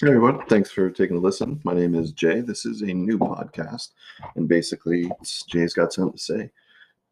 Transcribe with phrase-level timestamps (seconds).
[0.00, 1.60] Hey everyone, thanks for taking a listen.
[1.64, 2.40] My name is Jay.
[2.40, 3.88] This is a new podcast,
[4.36, 5.10] and basically,
[5.48, 6.50] Jay's got something to say.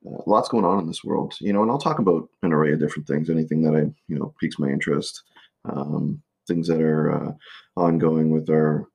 [0.09, 2.75] Uh, lots going on in this world, you know, and I'll talk about an array
[2.75, 3.29] of different things.
[3.29, 5.25] Anything that I, you know, piques my interest.
[5.65, 7.33] Um, things that are uh,
[7.77, 8.87] ongoing with our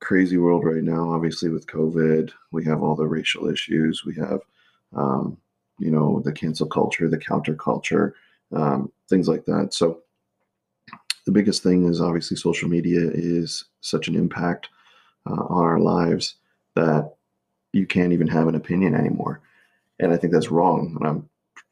[0.00, 1.12] crazy world right now.
[1.12, 4.06] Obviously, with COVID, we have all the racial issues.
[4.06, 4.40] We have,
[4.94, 5.36] um,
[5.78, 8.12] you know, the cancel culture, the counterculture,
[8.54, 9.74] um, things like that.
[9.74, 10.00] So
[11.26, 14.68] the biggest thing is obviously social media is such an impact
[15.28, 16.36] uh, on our lives
[16.76, 17.14] that
[17.72, 19.42] you can't even have an opinion anymore.
[19.98, 20.96] And I think that's wrong.
[20.98, 21.28] And I'm,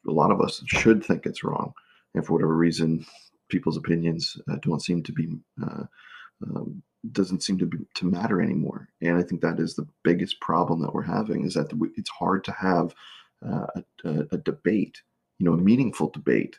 [0.07, 1.73] a lot of us should think it's wrong.
[2.13, 3.05] And for whatever reason,
[3.49, 5.29] people's opinions uh, don't seem to be
[5.63, 5.83] uh,
[6.43, 8.89] um, doesn't seem to be to matter anymore.
[9.01, 12.43] And I think that is the biggest problem that we're having is that it's hard
[12.45, 12.95] to have
[13.47, 13.67] uh,
[14.03, 15.01] a, a, debate,
[15.37, 16.57] you know, a meaningful debate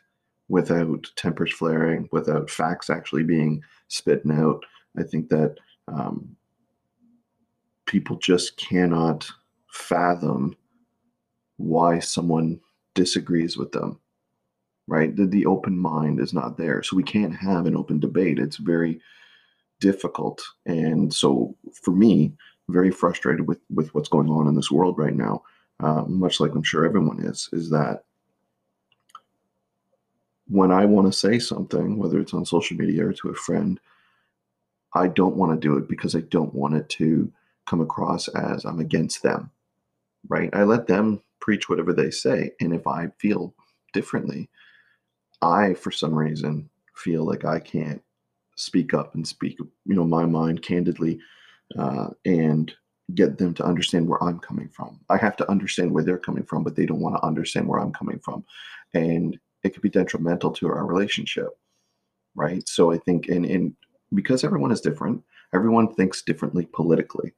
[0.49, 4.65] without tempers flaring, without facts actually being spitting out.
[4.97, 6.35] I think that um,
[7.85, 9.29] people just cannot
[9.71, 10.55] fathom
[11.57, 12.59] why someone
[12.93, 13.99] disagrees with them,
[14.87, 15.15] right?
[15.15, 16.83] The, the open mind is not there.
[16.83, 18.39] So we can't have an open debate.
[18.39, 18.99] It's very
[19.79, 20.41] difficult.
[20.65, 22.33] And so for me,
[22.69, 25.43] very frustrated with, with what's going on in this world right now,
[25.79, 28.03] uh, much like I'm sure everyone is, is that
[30.49, 33.79] when I want to say something, whether it's on social media or to a friend,
[34.93, 37.31] I don't want to do it because I don't want it to
[37.67, 39.51] come across as I'm against them.
[40.29, 40.49] Right?
[40.53, 42.51] I let them preach whatever they say.
[42.59, 43.53] And if I feel
[43.93, 44.49] differently,
[45.41, 48.01] I, for some reason, feel like I can't
[48.55, 51.19] speak up and speak, you know, my mind candidly
[51.77, 52.73] uh, and
[53.13, 54.99] get them to understand where I'm coming from.
[55.09, 57.79] I have to understand where they're coming from, but they don't want to understand where
[57.79, 58.43] I'm coming from.
[58.93, 61.49] And it could be detrimental to our relationship
[62.35, 62.67] right?
[62.67, 63.75] So i think and and
[64.13, 65.21] because everyone is different
[65.53, 67.33] everyone thinks differently politically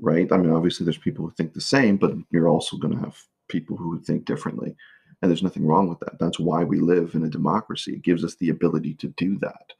[0.00, 0.30] right?
[0.30, 3.20] I mean obviously there's people who think the same but you're also going to have
[3.48, 4.76] people who think differently
[5.20, 6.18] and there's nothing wrong with that.
[6.20, 7.94] That's why we live in a democracy.
[7.94, 9.72] It gives us the ability to do that.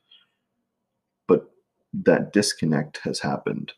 [1.28, 1.48] But
[1.92, 3.72] that disconnect has happened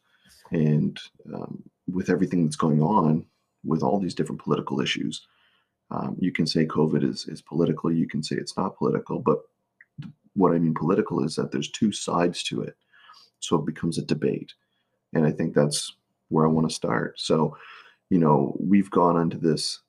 [0.52, 0.98] and
[1.34, 1.62] um,
[1.92, 3.26] with everything that's going on
[3.64, 5.26] with all these different political issues
[5.90, 7.92] um, you can say COVID is is political.
[7.92, 9.18] You can say it's not political.
[9.18, 9.40] But
[10.34, 12.76] what I mean political is that there's two sides to it,
[13.40, 14.54] so it becomes a debate,
[15.12, 15.92] and I think that's
[16.28, 17.18] where I want to start.
[17.18, 17.56] So,
[18.08, 19.80] you know, we've gone into this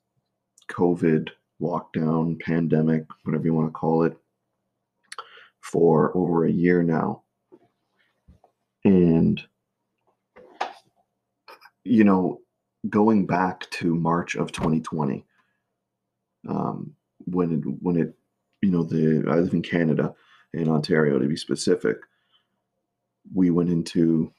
[0.69, 1.29] COVID
[1.62, 4.18] lockdown, pandemic, whatever you want to call it,
[5.59, 7.22] for over a year now,
[8.83, 9.41] and
[11.83, 12.41] you know,
[12.89, 15.25] going back to March of 2020
[16.47, 18.16] um, when it when it
[18.62, 20.13] you know the I live in Canada
[20.53, 21.97] in Ontario to be specific.
[23.34, 24.34] We went into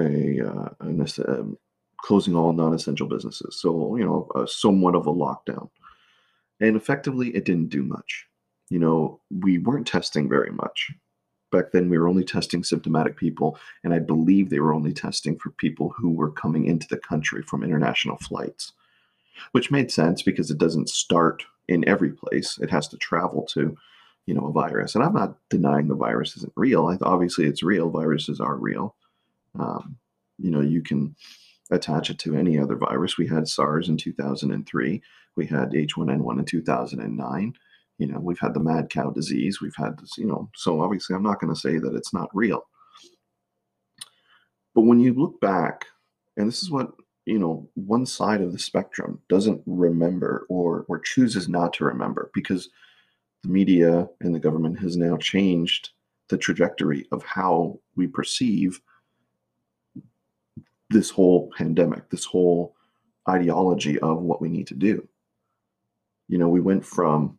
[0.00, 1.58] a, uh, an, um,
[2.00, 5.70] closing all non-essential businesses, so you know uh, somewhat of a lockdown,
[6.60, 8.26] and effectively it didn't do much.
[8.68, 10.92] You know we weren't testing very much
[11.50, 11.88] back then.
[11.88, 15.94] We were only testing symptomatic people, and I believe they were only testing for people
[15.96, 18.72] who were coming into the country from international flights
[19.52, 22.58] which made sense because it doesn't start in every place.
[22.60, 23.76] It has to travel to,
[24.26, 24.94] you know, a virus.
[24.94, 26.96] And I'm not denying the virus isn't real.
[27.02, 27.90] Obviously, it's real.
[27.90, 28.94] Viruses are real.
[29.58, 29.96] Um,
[30.38, 31.14] you know, you can
[31.70, 33.18] attach it to any other virus.
[33.18, 35.02] We had SARS in 2003.
[35.36, 37.52] We had H1N1 in 2009.
[37.98, 39.60] You know, we've had the mad cow disease.
[39.60, 42.30] We've had this, you know, so obviously I'm not going to say that it's not
[42.32, 42.62] real.
[44.74, 45.86] But when you look back,
[46.36, 46.92] and this is what
[47.28, 52.30] you know one side of the spectrum doesn't remember or or chooses not to remember
[52.32, 52.70] because
[53.42, 55.90] the media and the government has now changed
[56.28, 58.80] the trajectory of how we perceive
[60.90, 62.74] this whole pandemic this whole
[63.28, 65.06] ideology of what we need to do.
[66.28, 67.38] You know we went from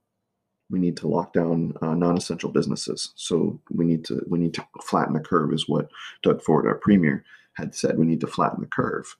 [0.69, 4.67] we need to lock down uh, non-essential businesses so we need to we need to
[4.83, 5.89] flatten the curve is what
[6.21, 7.23] doug ford our premier
[7.53, 9.15] had said we need to flatten the curve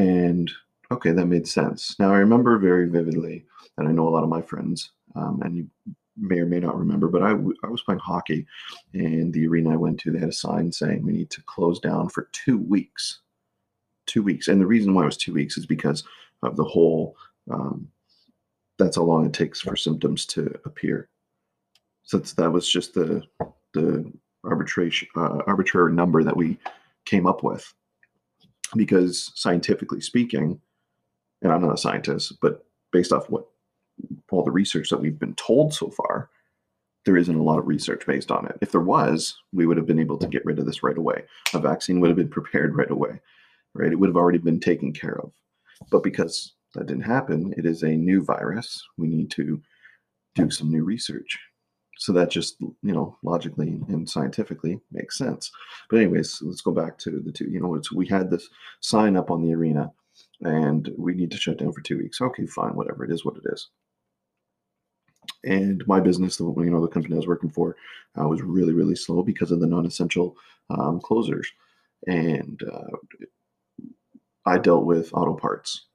[0.00, 0.50] and
[0.90, 1.96] okay, that made sense.
[1.98, 3.44] Now I remember very vividly,
[3.76, 5.70] and I know a lot of my friends, um, and you
[6.16, 8.46] may or may not remember, but I, I was playing hockey,
[8.94, 11.78] and the arena I went to, they had a sign saying we need to close
[11.80, 13.20] down for two weeks.
[14.06, 14.48] Two weeks.
[14.48, 16.02] And the reason why it was two weeks is because
[16.42, 17.16] of the whole,
[17.50, 17.88] um,
[18.78, 21.08] that's how long it takes for symptoms to appear.
[22.02, 23.22] So that was just the,
[23.74, 24.10] the
[24.44, 26.58] arbitration, uh, arbitrary number that we
[27.04, 27.72] came up with
[28.76, 30.60] because scientifically speaking,
[31.42, 33.46] and I'm not a scientist, but based off what
[34.30, 36.30] all the research that we've been told so far,
[37.04, 38.58] there isn't a lot of research based on it.
[38.60, 41.24] If there was, we would have been able to get rid of this right away.
[41.54, 43.20] A vaccine would have been prepared right away,
[43.74, 43.92] right?
[43.92, 45.32] It would have already been taken care of.
[45.90, 48.86] But because that didn't happen, it is a new virus.
[48.98, 49.60] We need to
[50.34, 51.38] do some new research.
[52.00, 55.52] So that just, you know, logically and scientifically makes sense.
[55.90, 57.50] But anyways, let's go back to the two.
[57.50, 58.48] You know, it's we had this
[58.80, 59.92] sign up on the arena
[60.40, 62.20] and we need to shut down for two weeks.
[62.20, 63.04] Okay, fine, whatever.
[63.04, 63.68] It is what it is
[65.44, 67.76] and my business, the you know the company I was working for,
[68.18, 70.36] uh, was really really slow because of the non-essential
[70.70, 71.50] um, closers,
[72.06, 72.96] and uh,
[74.46, 75.86] I dealt with auto parts,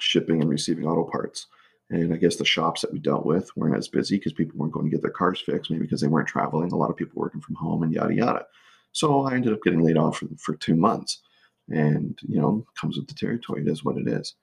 [0.00, 1.46] shipping and receiving auto parts,
[1.92, 4.72] and I guess the shops that we dealt with weren't as busy because people weren't
[4.72, 6.72] going to get their cars fixed, maybe because they weren't traveling.
[6.72, 8.46] A lot of people working from home and yada yada.
[8.92, 11.20] So I ended up getting laid off for, for two months,
[11.68, 13.62] and you know comes with the territory.
[13.62, 14.34] It is what it is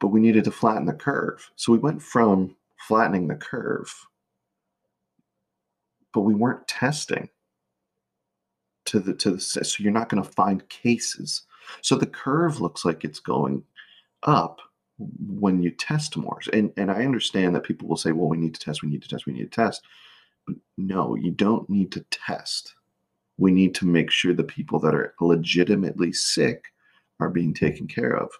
[0.00, 1.50] but we needed to flatten the curve.
[1.56, 2.56] So we went from
[2.88, 3.94] flattening the curve,
[6.12, 7.28] but we weren't testing
[8.86, 11.42] to the to the so you're not going to find cases.
[11.82, 13.62] So the curve looks like it's going
[14.24, 14.60] up
[15.28, 16.40] when you test more.
[16.52, 19.02] And and I understand that people will say, well, we need to test, we need
[19.02, 19.82] to test, we need to test.
[20.46, 22.74] But no, you don't need to test.
[23.38, 26.66] We need to make sure the people that are legitimately sick
[27.20, 28.30] are being taken care of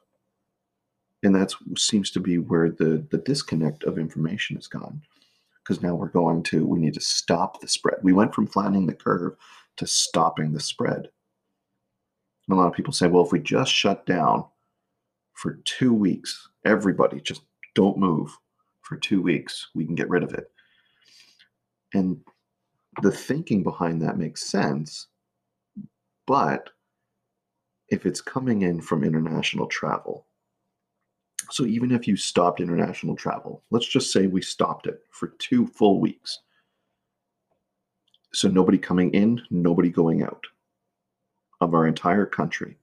[1.22, 5.00] and that seems to be where the the disconnect of information has gone
[5.62, 8.86] because now we're going to we need to stop the spread we went from flattening
[8.86, 9.34] the curve
[9.76, 11.08] to stopping the spread
[12.48, 14.44] and a lot of people say well if we just shut down
[15.34, 17.42] for two weeks everybody just
[17.74, 18.36] don't move
[18.82, 20.50] for two weeks we can get rid of it
[21.94, 22.20] and
[23.02, 25.08] the thinking behind that makes sense
[26.26, 26.70] but
[27.88, 30.26] if it's coming in from international travel
[31.50, 35.66] so even if you stopped international travel, let's just say we stopped it for two
[35.66, 36.38] full weeks.
[38.32, 40.44] So nobody coming in, nobody going out
[41.60, 42.78] of our entire country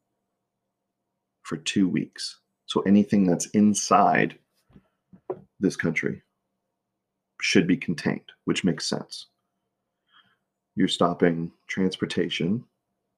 [1.44, 2.40] for two weeks.
[2.68, 4.38] So anything that's inside
[5.60, 6.22] this country
[7.42, 9.28] should be contained, which makes sense.
[10.76, 12.64] You're stopping transportation,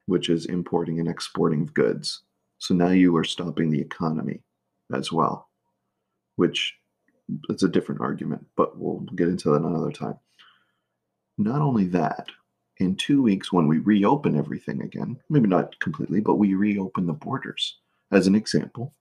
[0.06, 2.22] which is importing and exporting of goods.
[2.58, 4.42] So now you are stopping the economy
[4.94, 5.48] as well,
[6.36, 6.74] which
[7.48, 10.18] it's a different argument, but we'll get into that another time.
[11.38, 12.28] Not only that,
[12.78, 17.12] in two weeks, when we reopen everything again, maybe not completely, but we reopen the
[17.12, 17.78] borders,
[18.10, 18.94] as an example,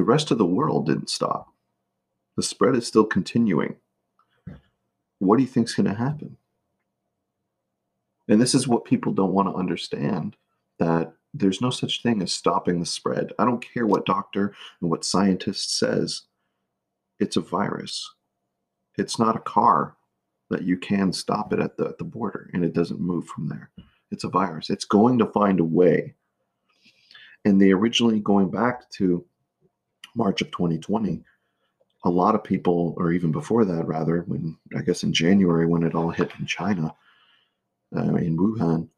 [0.00, 1.52] the rest of the world didn't stop.
[2.34, 3.76] The spread is still continuing.
[5.18, 6.38] What do you think is going to happen?
[8.26, 10.36] And this is what people don't want to understand
[10.78, 13.34] that there's no such thing as stopping the spread.
[13.38, 16.22] I don't care what doctor and what scientist says.
[17.18, 18.10] It's a virus.
[18.96, 19.98] It's not a car
[20.48, 23.50] that you can stop it at the, at the border and it doesn't move from
[23.50, 23.70] there.
[24.10, 24.70] It's a virus.
[24.70, 26.14] It's going to find a way.
[27.44, 29.26] And they originally going back to
[30.14, 31.22] March of 2020,
[32.04, 35.82] a lot of people, or even before that, rather, when I guess in January when
[35.82, 36.94] it all hit in China,
[37.94, 38.88] uh, in Wuhan,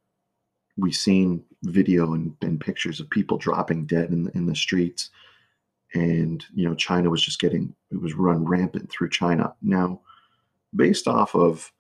[0.77, 5.11] we seen video and, and pictures of people dropping dead in the, in the streets.
[5.95, 9.55] And you know china was just getting it was run rampant through china.
[9.61, 10.01] Now
[10.75, 11.71] based off of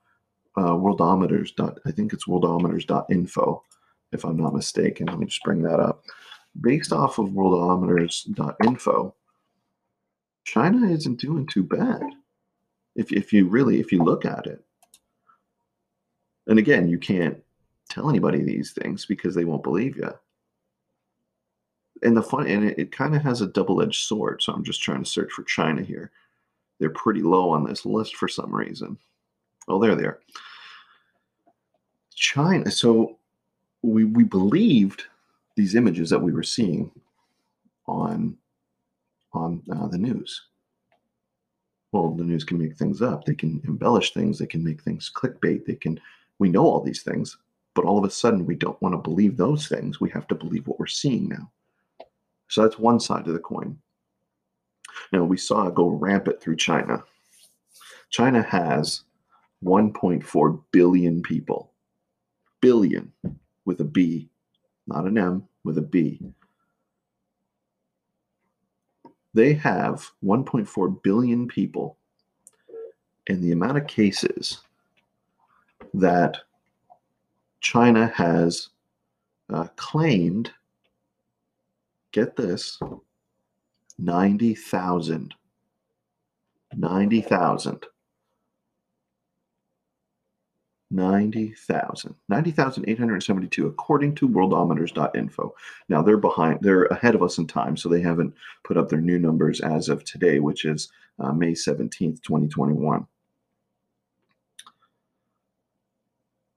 [0.58, 3.62] uh, worldometers dot i think it's worldometers.info
[4.12, 6.04] if i'm not mistaken let me just bring that up.
[6.60, 9.14] Based off of worldometers.info
[10.44, 12.02] china isn't doing too bad
[12.94, 14.64] if, if you really if you look at it
[16.46, 17.42] and again you can't
[17.92, 20.10] tell anybody these things because they won't believe you.
[22.02, 24.42] And the fun, and it, it kind of has a double-edged sword.
[24.42, 26.10] So I'm just trying to search for China here.
[26.80, 28.98] They're pretty low on this list for some reason.
[29.68, 30.20] Oh, there they are.
[32.14, 32.70] China.
[32.70, 33.18] So
[33.82, 35.04] we we believed
[35.56, 36.90] these images that we were seeing
[37.86, 38.36] on
[39.34, 40.42] on uh, the news.
[41.92, 43.24] Well, the news can make things up.
[43.24, 44.38] They can embellish things.
[44.38, 45.66] They can make things clickbait.
[45.66, 46.00] They can.
[46.38, 47.36] We know all these things,
[47.74, 50.00] but all of a sudden, we don't want to believe those things.
[50.00, 51.50] We have to believe what we're seeing now.
[52.48, 53.78] So that's one side of the coin.
[55.12, 57.02] Now, we saw it go rampant through China.
[58.10, 59.02] China has
[59.64, 61.72] 1.4 billion people.
[62.60, 63.12] Billion
[63.64, 64.28] with a B,
[64.86, 66.20] not an M, with a B.
[69.34, 71.96] They have 1.4 billion people,
[73.28, 74.58] and the amount of cases
[75.94, 76.38] that
[77.60, 78.68] China has
[79.52, 80.50] uh, claimed,
[82.12, 82.78] get this,
[83.98, 85.34] 90,000.
[86.74, 87.86] 90,000
[90.92, 92.14] 90,000.
[92.28, 95.54] 90,872 according to worldometers.info.
[95.88, 99.00] Now they're behind, they're ahead of us in time, so they haven't put up their
[99.00, 103.06] new numbers as of today, which is uh, May 17th, 2021.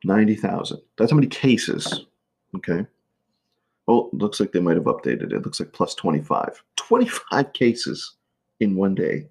[0.04, 0.82] 90,000.
[0.98, 2.06] That's how many cases.
[2.56, 2.86] Okay.
[3.88, 5.44] Well, looks like they might have updated it.
[5.44, 6.64] Looks like plus 25.
[6.76, 8.16] 25 cases
[8.60, 9.28] in one day.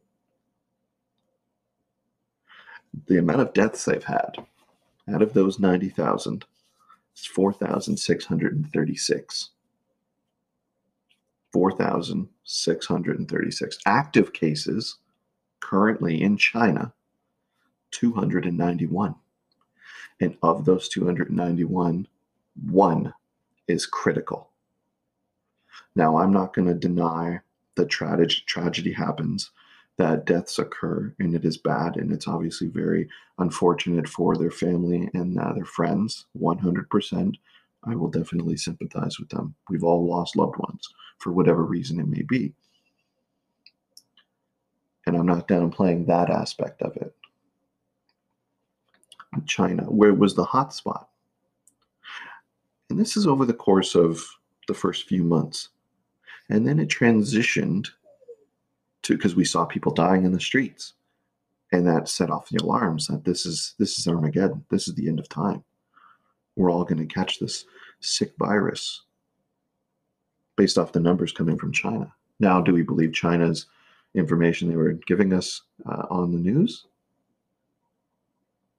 [3.06, 4.36] The amount of deaths they've had
[5.08, 6.44] out of those 90,000
[7.14, 9.50] it's 4,636.
[11.52, 13.78] 4,636.
[13.86, 14.96] Active cases
[15.60, 16.92] currently in China,
[17.92, 19.14] 291.
[20.20, 22.08] And of those 291,
[22.68, 23.14] one
[23.68, 24.50] is critical.
[25.94, 27.38] Now, I'm not going to deny
[27.76, 29.52] that tra- tragedy happens,
[29.96, 33.08] that deaths occur, and it is bad, and it's obviously very
[33.38, 36.26] unfortunate for their family and uh, their friends.
[36.38, 37.34] 100%.
[37.84, 39.54] I will definitely sympathize with them.
[39.68, 42.52] We've all lost loved ones for whatever reason it may be.
[45.06, 47.14] And I'm not downplaying that aspect of it.
[49.46, 51.06] China, where was the hotspot?
[52.88, 54.22] And this is over the course of
[54.66, 55.68] the first few months.
[56.48, 57.88] And then it transitioned
[59.04, 60.94] to because we saw people dying in the streets.
[61.72, 64.64] And that set off the alarms that this is this is Armageddon.
[64.70, 65.64] This is the end of time.
[66.56, 67.64] We're all going to catch this
[68.00, 69.02] sick virus
[70.56, 72.12] based off the numbers coming from China.
[72.38, 73.66] Now, do we believe China's
[74.14, 76.86] information they were giving us uh, on the news?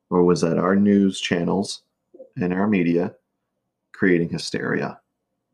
[0.10, 1.82] Or was that our news channels
[2.38, 3.13] and our media
[3.91, 5.00] creating hysteria?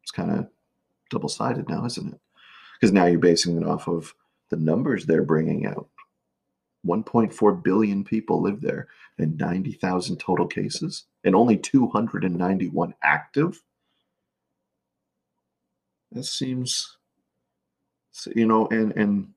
[0.03, 0.47] It's kind of
[1.09, 2.19] double sided now, isn't it?
[2.79, 4.13] Because now you're basing it off of
[4.51, 5.87] the numbers they're bringing out.
[6.85, 13.61] 1.4 billion people live there and 90,000 total cases and only 291 active.
[16.11, 16.97] That seems,
[18.35, 19.29] you know, and and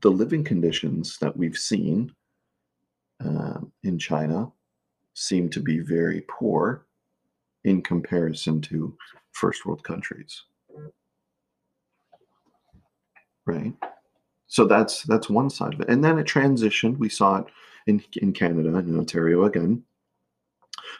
[0.00, 2.12] the living conditions that we've seen
[3.24, 4.50] uh, in China
[5.14, 6.86] seem to be very poor
[7.64, 8.96] in comparison to
[9.30, 10.42] first world countries.
[13.44, 13.74] Right?
[14.48, 15.88] So that's that's one side of it.
[15.88, 16.98] And then it transitioned.
[16.98, 17.46] We saw it
[17.86, 19.82] in in Canada in Ontario again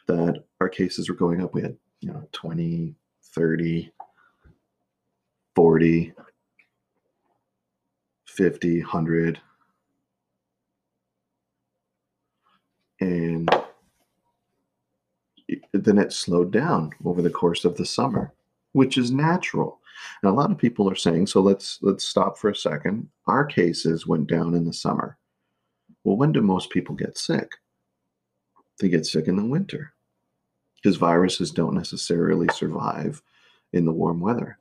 [0.08, 1.54] that our cases were going up.
[1.54, 3.92] We had, you know, 20, 30,
[5.54, 6.12] 40,
[8.26, 9.40] 50, 100
[13.00, 13.48] and
[15.72, 18.32] then it slowed down over the course of the summer,
[18.72, 19.80] which is natural.
[20.22, 23.08] And a lot of people are saying, so let's let's stop for a second.
[23.26, 25.16] Our cases went down in the summer.
[26.04, 27.50] Well, when do most people get sick?
[28.78, 29.92] They get sick in the winter.
[30.76, 33.22] Because viruses don't necessarily survive
[33.72, 34.58] in the warm weather.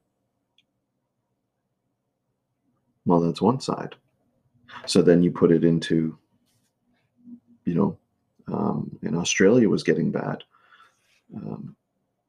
[3.06, 3.96] Well, that's one side.
[4.88, 6.18] So then you put it into,
[7.66, 7.98] you know,
[8.48, 10.44] um, and Australia was getting bad.
[11.36, 11.76] Um,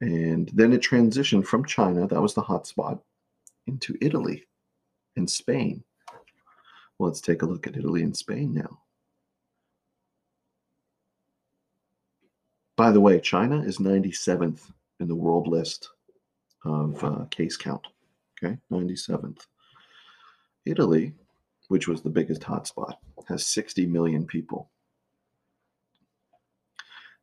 [0.01, 2.99] and then it transitioned from China, that was the hotspot,
[3.65, 4.45] into Italy
[5.15, 5.83] and Spain.
[6.97, 8.81] Well, let's take a look at Italy and Spain now.
[12.75, 15.89] By the way, China is 97th in the world list
[16.63, 17.85] of uh, case count.
[18.43, 19.47] Okay, 97th.
[20.65, 21.13] Italy,
[21.69, 22.95] which was the biggest hotspot,
[23.27, 24.69] has 60 million people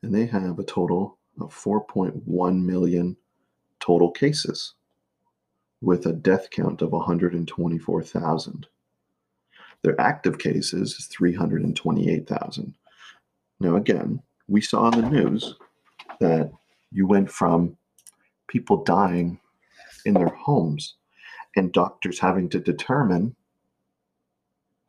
[0.04, 3.16] and they have a total of 4.1 million
[3.80, 4.74] total cases
[5.80, 8.66] with a death count of 124,000.
[9.82, 12.74] Their active cases is 328,000.
[13.60, 15.56] Now, again, we saw in the news
[16.20, 16.50] that
[16.90, 17.76] you went from
[18.48, 19.38] people dying
[20.06, 20.94] in their homes
[21.56, 23.34] and doctors having to determine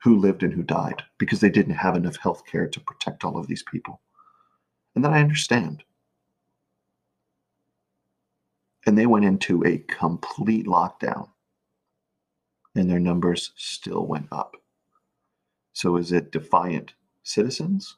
[0.03, 3.37] who lived and who died because they didn't have enough health care to protect all
[3.37, 4.01] of these people.
[4.93, 5.83] And then I understand.
[8.85, 11.29] And they went into a complete lockdown,
[12.75, 14.55] and their numbers still went up.
[15.73, 17.97] So is it defiant citizens?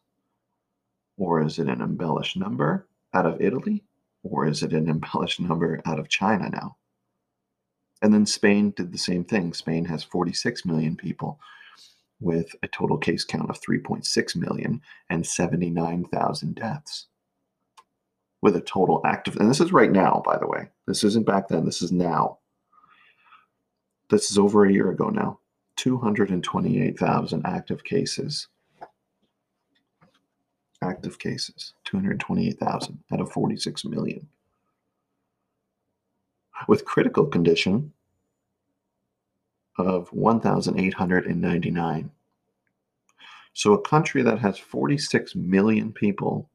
[1.18, 3.84] Or is it an embellished number out of Italy?
[4.24, 6.78] Or is it an embellished number out of China now?
[8.02, 9.54] And then Spain did the same thing.
[9.54, 11.40] Spain has 46 million people
[12.20, 17.08] with a total case count of 3.6 million and 79,000 deaths.
[18.42, 20.70] With a total active, and this is right now, by the way.
[20.86, 22.38] This isn't back then, this is now.
[24.10, 25.40] This is over a year ago now.
[25.78, 28.48] 228,000 active cases
[30.82, 34.28] active cases, 228,000 out of 46 million.
[36.68, 37.94] With critical condition
[39.78, 42.12] of 1,899.
[43.54, 46.50] So a country that has 46 million people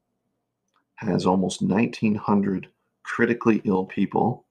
[1.02, 2.68] has almost 1,900
[3.02, 4.44] critically ill people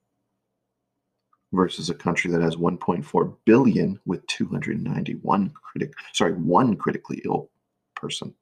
[1.52, 7.50] versus a country that has 1.4 billion with 291 critic sorry one critically ill
[7.94, 8.34] person.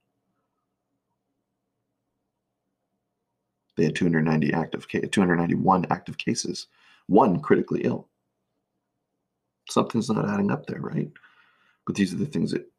[3.76, 6.66] They had 290 active 291 active cases
[7.06, 8.08] one critically ill.
[9.68, 11.10] Something's not adding up there right?
[11.86, 12.70] But these are the things that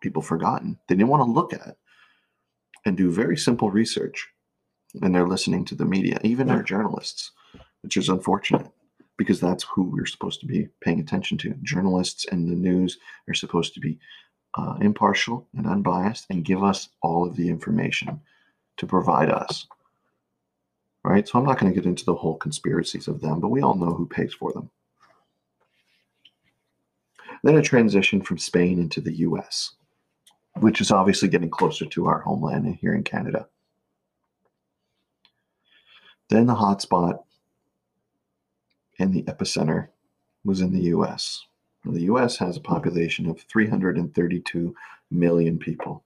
[0.00, 0.78] people forgotten.
[0.88, 1.76] They didn't want to look at
[2.84, 4.28] and do very simple research
[5.02, 7.32] and they're listening to the media even our journalists
[7.82, 8.66] which is unfortunate
[9.20, 11.54] because that's who we're supposed to be paying attention to.
[11.62, 13.98] Journalists and the news are supposed to be
[14.54, 18.18] uh, impartial and unbiased and give us all of the information
[18.78, 19.66] to provide us.
[21.04, 21.28] Right?
[21.28, 23.74] So I'm not going to get into the whole conspiracies of them, but we all
[23.74, 24.70] know who pays for them.
[27.42, 29.72] Then a transition from Spain into the US,
[30.60, 33.48] which is obviously getting closer to our homeland here in Canada.
[36.30, 37.22] Then the hotspot
[39.00, 39.88] and the epicenter
[40.44, 41.44] was in the US.
[41.84, 44.76] The US has a population of 332
[45.10, 46.04] million people.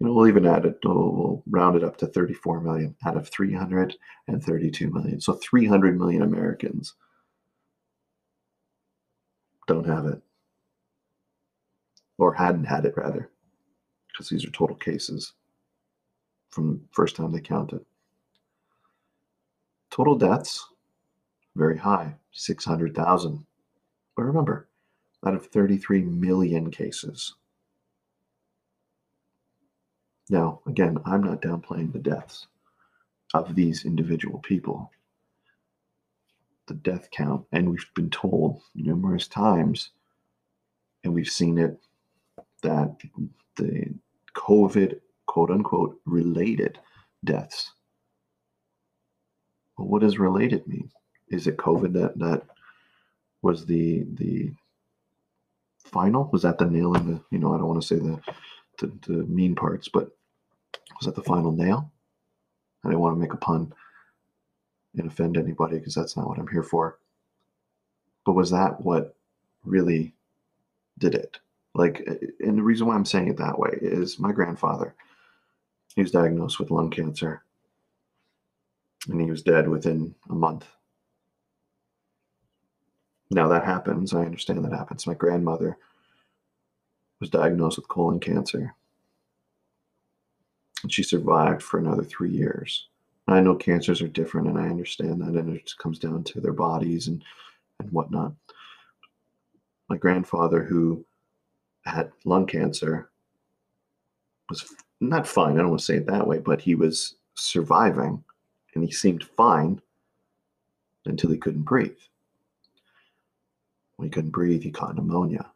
[0.00, 4.90] Know, we'll even add it, we'll round it up to 34 million out of 332
[4.90, 5.20] million.
[5.20, 6.94] So 300 million Americans
[9.66, 10.22] don't have it.
[12.16, 13.30] Or hadn't had it, rather,
[14.08, 15.34] because these are total cases
[16.50, 17.84] from the first time they counted.
[19.90, 20.66] Total deaths,
[21.56, 23.44] very high, 600,000.
[24.16, 24.68] But remember,
[25.26, 27.34] out of 33 million cases.
[30.30, 32.46] Now, again, I'm not downplaying the deaths
[33.34, 34.90] of these individual people
[36.70, 39.90] the death count, and we've been told numerous times,
[41.02, 41.76] and we've seen it
[42.62, 42.96] that
[43.56, 43.92] the
[44.36, 46.78] COVID quote unquote related
[47.24, 47.72] deaths.
[49.76, 50.92] Well, what does related mean?
[51.28, 52.44] Is it COVID that that
[53.42, 54.52] was the the
[55.84, 56.30] final?
[56.32, 58.20] Was that the nail in the you know I don't want to say the
[58.78, 60.16] the, the mean parts, but
[61.00, 61.90] was that the final nail?
[62.84, 63.72] I didn't want to make a pun
[64.96, 66.98] and offend anybody because that's not what I'm here for.
[68.24, 69.16] But was that what
[69.64, 70.14] really
[70.98, 71.38] did it?
[71.74, 72.06] Like,
[72.40, 74.94] and the reason why I'm saying it that way is my grandfather,
[75.94, 77.42] he was diagnosed with lung cancer
[79.08, 80.66] and he was dead within a month.
[83.30, 84.12] Now that happens.
[84.12, 85.06] I understand that happens.
[85.06, 85.78] My grandmother
[87.20, 88.74] was diagnosed with colon cancer
[90.82, 92.88] and she survived for another three years.
[93.28, 96.40] I know cancers are different, and I understand that, and it just comes down to
[96.40, 97.22] their bodies and
[97.78, 98.32] and whatnot.
[99.88, 101.04] My grandfather, who
[101.84, 103.10] had lung cancer,
[104.48, 105.54] was not fine.
[105.54, 108.22] I don't want to say it that way, but he was surviving,
[108.74, 109.80] and he seemed fine
[111.06, 111.96] until he couldn't breathe.
[113.96, 115.50] When he couldn't breathe, he caught pneumonia.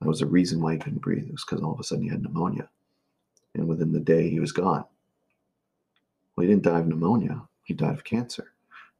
[0.00, 1.24] That was the reason why he couldn't breathe.
[1.24, 2.68] It was because all of a sudden he had pneumonia,
[3.54, 4.84] and within the day he was gone.
[6.36, 8.52] Well, he didn't die of pneumonia, he died of cancer.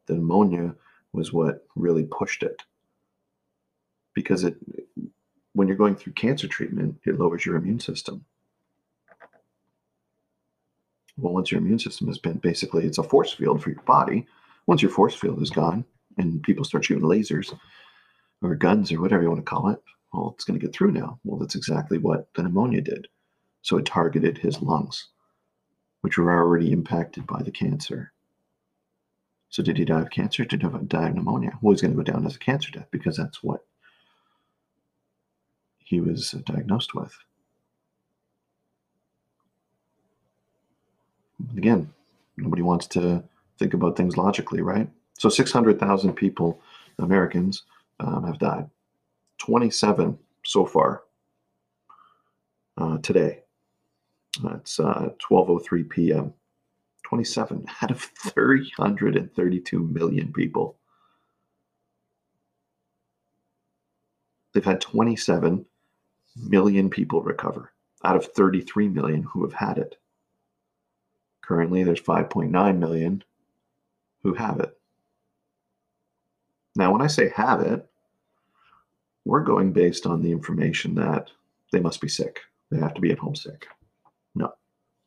[0.06, 0.74] The pneumonia
[1.12, 2.62] was what really pushed it.
[4.14, 4.56] Because it
[5.54, 8.24] when you're going through cancer treatment, it lowers your immune system.
[11.18, 14.26] Well, once your immune system has been basically it's a force field for your body.
[14.66, 15.84] Once your force field is gone
[16.18, 17.56] and people start shooting lasers
[18.40, 20.92] or guns or whatever you want to call it, well, it's going to get through
[20.92, 21.18] now.
[21.24, 23.08] Well, that's exactly what the pneumonia did.
[23.62, 25.08] So it targeted his lungs
[26.02, 28.12] which were already impacted by the cancer.
[29.48, 30.44] So, did he die of cancer?
[30.44, 31.58] Did he die of pneumonia?
[31.62, 33.64] Well, he's going to go down as a cancer death because that's what
[35.78, 37.16] he was diagnosed with.
[41.56, 41.92] Again,
[42.36, 43.22] nobody wants to
[43.58, 44.88] think about things logically, right?
[45.18, 46.60] So, 600,000 people,
[46.98, 47.62] Americans,
[48.00, 48.68] um, have died.
[49.38, 51.02] 27 so far
[52.78, 53.42] uh, today.
[54.40, 56.34] It's uh, 12:03 p.m.
[57.04, 60.78] 27 out of 332 million people.
[64.52, 65.66] They've had 27
[66.36, 67.72] million people recover
[68.04, 69.96] out of 33 million who have had it.
[71.42, 73.24] Currently, there's 5.9 million
[74.22, 74.78] who have it.
[76.74, 77.86] Now, when I say have it,
[79.24, 81.30] we're going based on the information that
[81.72, 82.40] they must be sick.
[82.70, 83.68] They have to be at home sick.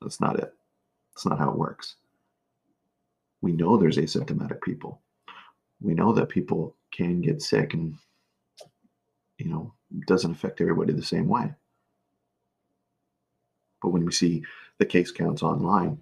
[0.01, 0.53] That's not it.
[1.13, 1.95] That's not how it works.
[3.41, 5.01] We know there's asymptomatic people.
[5.81, 7.95] We know that people can get sick and,
[9.37, 9.73] you know,
[10.07, 11.53] doesn't affect everybody the same way.
[13.81, 14.43] But when we see
[14.77, 16.01] the case counts online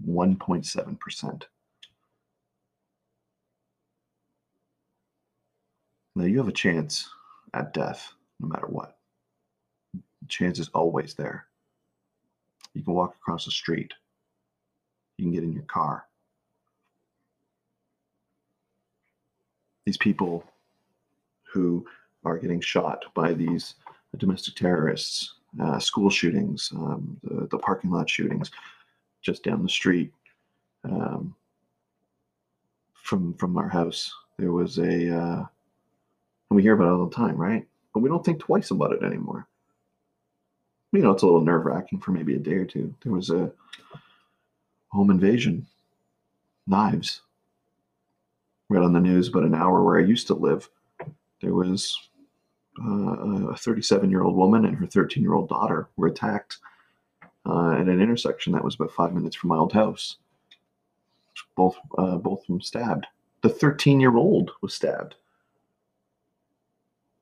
[0.08, 1.44] 1.7%.
[6.16, 7.10] Now you have a chance
[7.54, 8.98] at death no matter what.
[9.94, 11.46] The chance is always there.
[12.74, 13.94] You can walk across the street.
[15.20, 16.06] You can get in your car.
[19.84, 20.46] These people
[21.44, 21.86] who
[22.24, 23.76] are getting shot by these
[24.16, 28.50] domestic terrorists, uh, school shootings, um, the, the, parking lot shootings
[29.22, 30.14] just down the street
[30.86, 31.36] um,
[32.94, 34.14] from from our house.
[34.38, 35.46] There was a, uh,
[36.50, 37.68] we hear about it all the time, right?
[37.94, 39.48] But we don't think twice about it anymore.
[40.94, 42.96] You know, it's a little nerve wracking for maybe a day or two.
[43.04, 43.52] There was a
[44.90, 45.66] home invasion,
[46.68, 47.22] knives,
[48.70, 50.70] read on the news about an hour where I used to live
[51.42, 51.98] there was
[52.84, 56.58] uh, a 37 year old woman and her 13 year old daughter were attacked
[57.46, 60.18] uh, at an intersection that was about five minutes from my old house.
[61.56, 63.08] Both, uh, both of them stabbed.
[63.42, 65.16] The 13 year old was stabbed.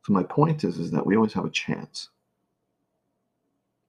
[0.05, 2.09] So my point is, is that we always have a chance.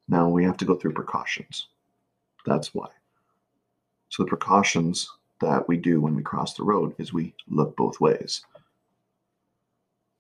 [0.09, 1.69] Now we have to go through precautions.
[2.45, 2.89] That's why.
[4.09, 8.01] So the precautions that we do when we cross the road is we look both
[8.01, 8.43] ways.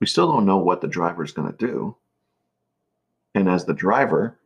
[0.00, 1.96] We still don't know what the driver is going to do.
[3.34, 4.38] And as the driver,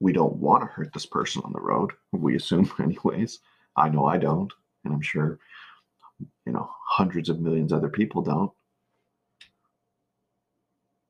[0.00, 1.92] we don't want to hurt this person on the road.
[2.12, 3.40] We assume, anyways.
[3.76, 4.52] I know I don't.
[4.84, 5.38] And I'm sure,
[6.46, 8.50] you know, hundreds of millions of other people don't.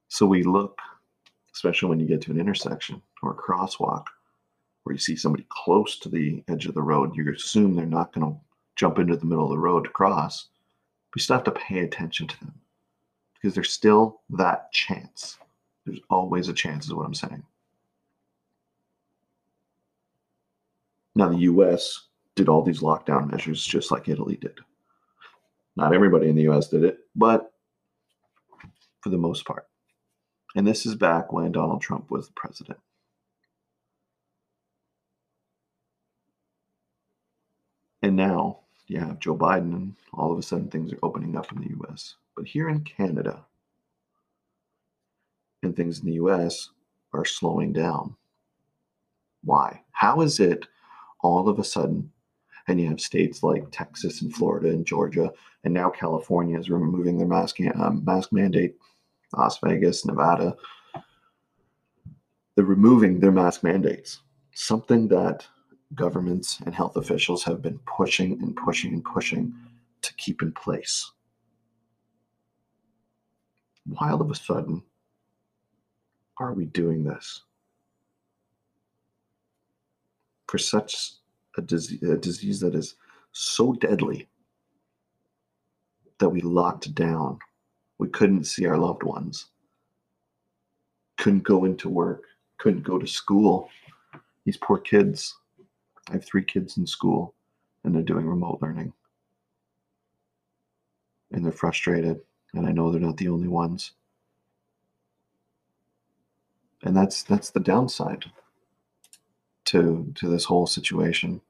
[0.09, 0.79] So we look,
[1.55, 4.05] especially when you get to an intersection or a crosswalk
[4.83, 8.13] where you see somebody close to the edge of the road, you assume they're not
[8.13, 8.39] going to
[8.77, 10.49] jump into the middle of the road to cross.
[11.15, 12.55] We still have to pay attention to them
[13.35, 15.39] because there's still that chance.
[15.85, 17.43] There's always a chance, is what I'm saying.
[21.15, 24.59] Now, the US did all these lockdown measures just like Italy did.
[25.77, 27.53] Not everybody in the US did it, but
[29.01, 29.67] for the most part.
[30.57, 32.79] And this is back when Donald Trump was the president.
[38.03, 41.53] And now you have Joe Biden, and all of a sudden things are opening up
[41.53, 42.17] in the US.
[42.37, 43.45] But here in Canada
[45.63, 46.71] and things in the US
[47.13, 48.17] are slowing down.
[49.45, 49.83] Why?
[49.93, 50.67] How is it
[51.23, 52.11] all of a sudden
[52.69, 55.33] And you have states like Texas and Florida and Georgia,
[55.65, 58.77] and now California is removing their mask um, mask mandate.
[59.37, 60.57] Las Vegas, Nevada,
[62.55, 64.21] they're removing their mask mandates.
[64.53, 65.47] Something that
[65.95, 69.53] governments and health officials have been pushing and pushing and pushing
[70.03, 71.11] to keep in place.
[73.87, 74.83] Why all of a sudden
[76.39, 77.43] are we doing this?
[80.47, 81.13] For such
[81.57, 82.95] a disease, a disease that is
[83.33, 84.29] so deadly
[86.19, 87.39] that we locked down.
[87.99, 89.47] We couldn't see our loved ones,
[91.19, 92.25] couldn't go into work,
[92.59, 93.69] couldn't go to school.
[94.45, 95.37] These poor kids.
[96.09, 97.35] I have three kids in school
[97.85, 98.93] and they're doing remote learning.
[101.33, 102.21] And they're frustrated.
[102.55, 103.93] And I know they're not the only ones.
[106.83, 108.25] And that's that's the downside
[109.67, 111.41] to to this whole situation.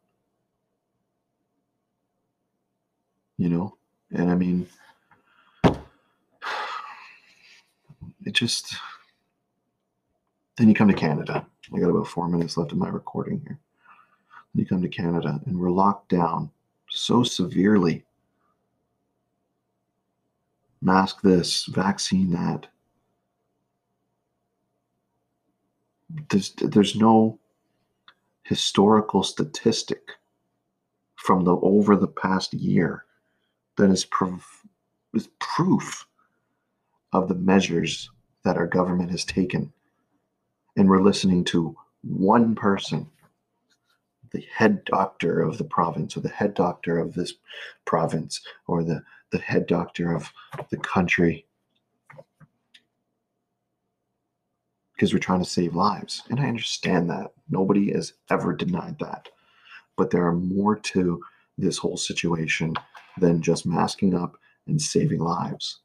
[3.38, 3.76] You know?
[4.10, 4.66] And I mean
[8.24, 8.74] it just
[10.56, 11.46] then you come to Canada.
[11.74, 13.58] I got about four minutes left of my recording here.
[14.54, 16.50] You come to Canada and we're locked down
[16.88, 18.04] so severely.
[20.82, 22.66] Mask this, vaccine that.
[26.30, 27.38] There's there's no
[28.42, 30.10] historical statistic
[31.14, 33.04] from the over the past year
[33.76, 34.66] that is proof,
[35.14, 36.06] is proof
[37.12, 38.10] of the measures
[38.42, 39.72] that our government has taken.
[40.76, 43.08] And we're listening to one person,
[44.32, 47.34] the head doctor of the province, or the head doctor of this
[47.84, 50.30] province, or the, the head doctor of
[50.70, 51.46] the country.
[54.94, 56.22] Because we're trying to save lives.
[56.28, 57.32] And I understand that.
[57.48, 59.28] Nobody has ever denied that.
[59.96, 61.22] But there are more to
[61.56, 62.74] this whole situation
[63.18, 65.80] than just masking up and saving lives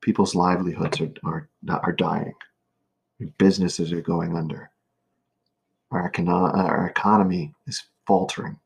[0.00, 2.34] people's livelihoods are, are, are dying.
[3.38, 4.70] Businesses are going under.
[5.90, 8.58] Our, econo- uh, our economy is faltering.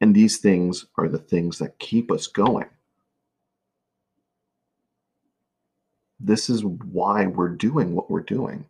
[0.00, 2.68] And these things are the things that keep us going.
[6.18, 8.66] This is why we're doing what we're doing.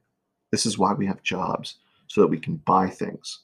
[0.50, 3.40] This is why we have jobs, so that we can buy things,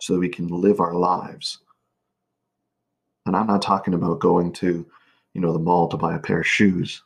[0.00, 1.58] so that we can live our lives.
[3.24, 4.86] And I'm not talking about going to
[5.36, 7.02] you know, the mall to buy a pair of shoes.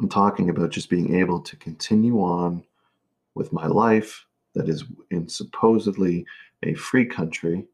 [0.00, 2.64] I'm talking about just being able to continue on
[3.34, 6.24] with my life that is in supposedly
[6.62, 7.66] a free country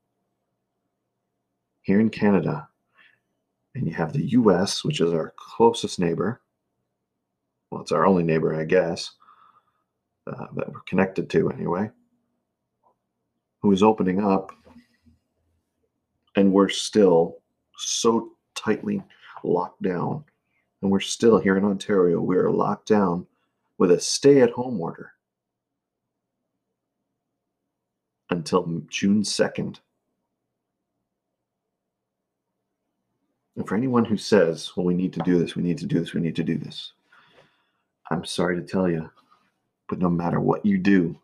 [1.82, 2.68] here in Canada.
[3.76, 6.40] And you have the US, which is our closest neighbor.
[7.70, 9.12] Well, it's our only neighbor, I guess,
[10.26, 11.90] uh, that we're connected to anyway,
[13.62, 14.50] who is opening up
[16.34, 17.38] and we're still
[17.76, 19.00] so tightly
[19.44, 20.24] locked down.
[20.82, 23.26] And we're still here in Ontario, we're locked down
[23.78, 25.12] with a stay at home order
[28.30, 29.78] until June 2nd.
[33.56, 35.98] And for anyone who says, well, we need to do this, we need to do
[35.98, 36.92] this, we need to do this,
[38.10, 39.10] I'm sorry to tell you,
[39.88, 41.18] but no matter what you do,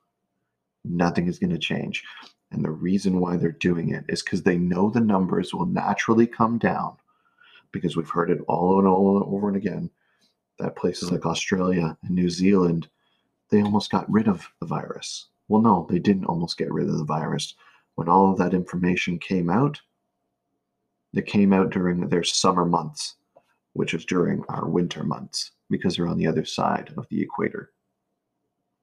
[0.84, 2.04] nothing is going to change.
[2.50, 6.26] And the reason why they're doing it is because they know the numbers will naturally
[6.26, 6.96] come down
[7.72, 9.90] because we've heard it all and all and over and again
[10.58, 12.88] that places like Australia and New Zealand,
[13.50, 15.28] they almost got rid of the virus.
[15.48, 17.54] Well, no, they didn't almost get rid of the virus.
[17.96, 19.80] When all of that information came out,
[21.14, 23.16] it came out during their summer months,
[23.74, 27.72] which is during our winter months because they're on the other side of the equator.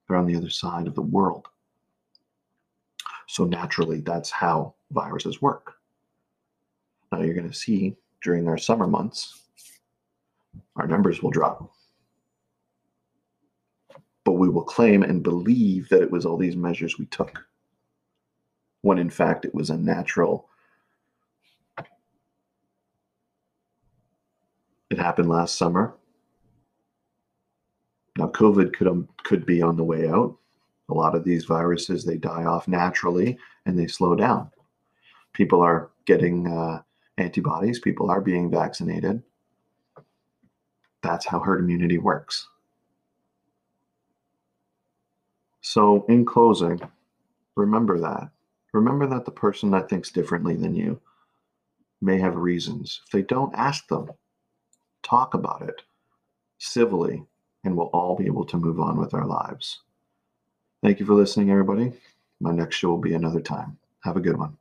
[0.08, 1.48] They're on the other side of the world.
[3.28, 5.76] So naturally, that's how viruses work.
[7.12, 9.42] Now you're going to see during our summer months,
[10.76, 11.72] our numbers will drop.
[14.24, 17.40] But we will claim and believe that it was all these measures we took,
[18.82, 20.50] when in fact it was a natural.
[24.90, 25.96] It happened last summer.
[28.18, 30.36] Now, COVID could, um, could be on the way out
[30.90, 34.50] a lot of these viruses they die off naturally and they slow down
[35.34, 36.82] people are getting uh,
[37.20, 39.22] antibodies people are being vaccinated
[41.02, 42.48] that's how herd immunity works
[45.62, 46.80] so in closing
[47.56, 48.30] remember that
[48.74, 51.00] remember that the person that thinks differently than you
[52.02, 54.10] may have reasons if they don't ask them
[55.04, 55.82] talk about it
[56.60, 57.24] civilly
[57.64, 59.82] and we'll all be able to move on with our lives
[60.82, 61.92] Thank you for listening, everybody.
[62.40, 63.78] My next show will be another time.
[64.04, 64.58] Have a good one.